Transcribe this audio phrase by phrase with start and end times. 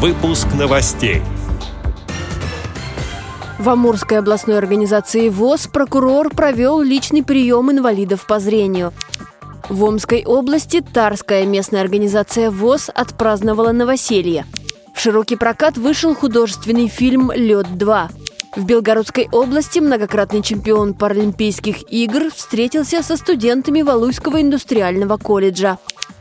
[0.00, 1.22] Выпуск новостей.
[3.58, 8.92] В Амурской областной организации ВОЗ прокурор провел личный прием инвалидов по зрению.
[9.68, 14.46] В Омской области Тарская местная организация ВОЗ отпраздновала новоселье.
[14.94, 18.08] В широкий прокат вышел художественный фильм «Лед-2».
[18.54, 25.78] В Белгородской области многократный чемпион Паралимпийских игр встретился со студентами Валуйского индустриального колледжа.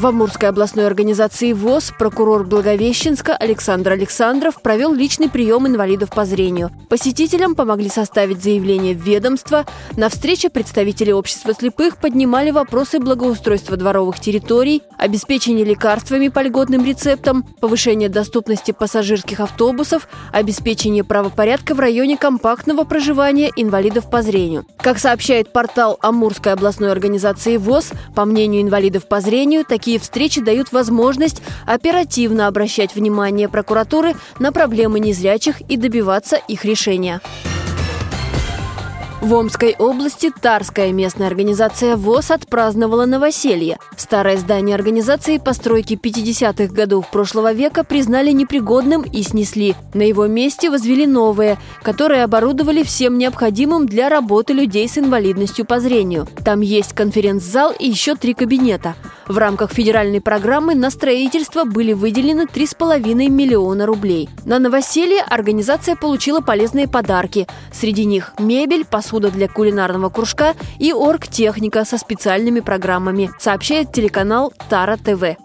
[0.00, 6.70] В Амурской областной организации ВОЗ прокурор Благовещенска Александр Александров провел личный прием инвалидов по зрению.
[6.88, 9.66] Посетителям помогли составить заявление в ведомство.
[9.98, 17.42] На встрече представители общества слепых поднимали вопросы благоустройства дворовых территорий, обеспечения лекарствами по льготным рецептам,
[17.60, 24.64] повышения доступности пассажирских автобусов, обеспечения правопорядка в районе компактного проживания инвалидов по зрению.
[24.78, 30.40] Как сообщает портал Амурской областной организации ВОЗ, по мнению инвалидов по зрению, такие Такие встречи
[30.40, 37.20] дают возможность оперативно обращать внимание прокуратуры на проблемы незрячих и добиваться их решения.
[39.20, 43.76] В Омской области Тарская местная организация ВОЗ отпраздновала новоселье.
[43.98, 49.74] Старое здание организации постройки 50-х годов прошлого века признали непригодным и снесли.
[49.92, 55.80] На его месте возвели новое, которое оборудовали всем необходимым для работы людей с инвалидностью по
[55.80, 56.26] зрению.
[56.42, 58.94] Там есть конференц-зал и еще три кабинета.
[59.30, 64.28] В рамках федеральной программы на строительство были выделены 3,5 миллиона рублей.
[64.44, 67.46] На новоселье организация получила полезные подарки.
[67.72, 74.96] Среди них мебель, посуда для кулинарного кружка и оргтехника со специальными программами, сообщает телеканал Тара
[74.96, 75.36] ТВ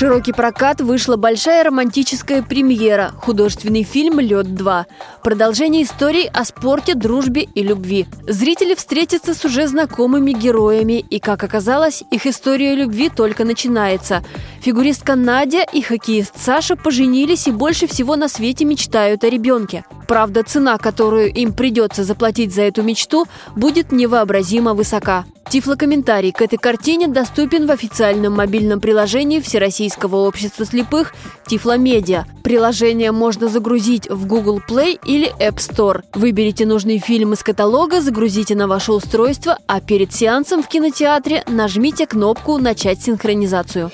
[0.00, 4.84] широкий прокат вышла большая романтическая премьера– художественный фильм «Лед-2».
[5.22, 8.06] Продолжение истории о спорте, дружбе и любви.
[8.26, 14.24] Зрители встретятся с уже знакомыми героями, и, как оказалось, их история любви только начинается.
[14.62, 19.84] Фигуристка Надя и хоккеист Саша поженились и больше всего на свете мечтают о ребенке.
[20.10, 25.24] Правда, цена, которую им придется заплатить за эту мечту, будет невообразимо высока.
[25.48, 31.14] Тифлокомментарий к этой картине доступен в официальном мобильном приложении Всероссийского общества слепых
[31.46, 32.24] Тифломедиа.
[32.42, 36.02] Приложение можно загрузить в Google Play или App Store.
[36.12, 42.08] Выберите нужный фильм из каталога, загрузите на ваше устройство, а перед сеансом в кинотеатре нажмите
[42.08, 43.92] кнопку «Начать синхронизацию».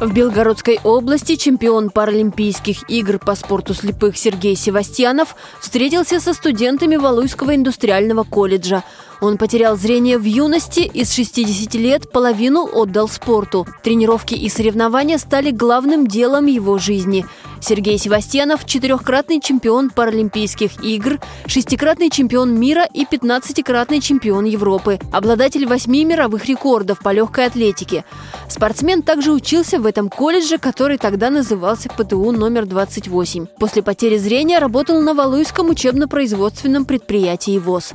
[0.00, 7.54] В Белгородской области чемпион Паралимпийских игр по спорту слепых Сергей Севастьянов встретился со студентами Валуйского
[7.54, 8.84] индустриального колледжа.
[9.20, 13.66] Он потерял зрение в юности и с 60 лет половину отдал спорту.
[13.82, 17.24] Тренировки и соревнования стали главным делом его жизни–
[17.60, 26.04] Сергей Севастьянов– четырехкратный чемпион Паралимпийских игр, шестикратный чемпион мира и пятнадцатикратный чемпион Европы, обладатель восьми
[26.04, 28.04] мировых рекордов по легкой атлетике.
[28.48, 33.46] Спортсмен также учился в этом колледже, который тогда назывался ПТУ номер 28.
[33.58, 37.94] После потери зрения работал на Валуйском учебно-производственном предприятии ВОЗ.